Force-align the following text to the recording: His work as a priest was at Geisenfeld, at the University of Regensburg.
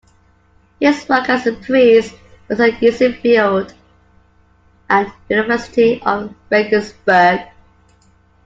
His 0.79 1.07
work 1.07 1.29
as 1.29 1.45
a 1.45 1.53
priest 1.53 2.15
was 2.47 2.59
at 2.59 2.79
Geisenfeld, 2.81 3.75
at 4.89 5.13
the 5.27 5.35
University 5.35 6.01
of 6.01 6.33
Regensburg. 6.49 7.41